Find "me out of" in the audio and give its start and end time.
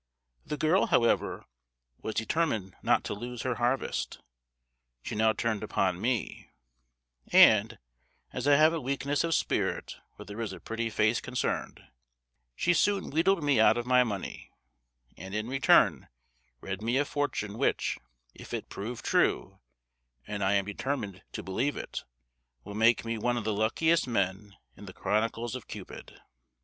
13.43-13.85